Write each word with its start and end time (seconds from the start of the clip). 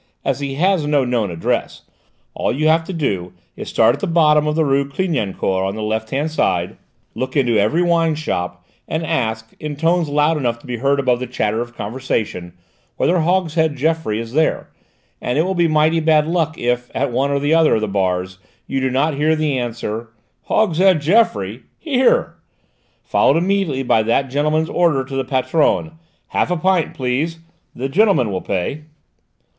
As 0.25 0.39
he 0.39 0.55
has 0.55 0.87
no 0.87 1.05
known 1.05 1.29
address, 1.29 1.83
all 2.33 2.51
you 2.51 2.67
have 2.69 2.83
to 2.85 2.91
do 2.91 3.33
is 3.55 3.67
to 3.67 3.73
start 3.75 3.93
at 3.93 3.99
the 3.99 4.07
bottom 4.07 4.47
of 4.47 4.55
the 4.55 4.65
rue 4.65 4.89
Clignancourt 4.89 5.67
on 5.67 5.75
the 5.75 5.83
left 5.83 6.09
hand 6.09 6.31
side, 6.31 6.77
look 7.13 7.37
into 7.37 7.59
every 7.59 7.83
wineshop, 7.83 8.65
and 8.87 9.05
ask, 9.05 9.53
in 9.59 9.75
tones 9.75 10.09
loud 10.09 10.37
enough 10.37 10.57
to 10.57 10.65
be 10.65 10.77
heard 10.77 10.99
above 10.99 11.19
the 11.19 11.27
clatter 11.27 11.61
of 11.61 11.75
conversation, 11.75 12.53
whether 12.97 13.19
Hogshead 13.19 13.75
Geoffroy 13.75 14.17
is 14.19 14.33
there, 14.33 14.69
and 15.21 15.37
it 15.37 15.43
will 15.43 15.53
be 15.53 15.67
mighty 15.67 15.99
bad 15.99 16.25
luck 16.27 16.57
if, 16.57 16.89
at 16.95 17.11
one 17.11 17.29
or 17.29 17.35
other 17.55 17.75
of 17.75 17.81
the 17.81 17.87
bars, 17.87 18.39
you 18.65 18.81
do 18.81 18.89
not 18.89 19.13
hear 19.13 19.35
the 19.35 19.59
answer, 19.59 20.09
"Hogshead 20.45 20.99
Geoffroy? 21.01 21.59
Here," 21.77 22.37
followed 23.03 23.37
immediately 23.37 23.83
by 23.83 24.01
that 24.01 24.31
gentleman's 24.31 24.67
order 24.69 25.05
to 25.05 25.15
the 25.15 25.23
patronne: 25.23 25.99
"Half 26.29 26.49
a 26.49 26.57
pint, 26.57 26.95
please: 26.95 27.37
the 27.75 27.87
gentleman 27.87 28.31
will 28.31 28.41
pay!" 28.41 28.85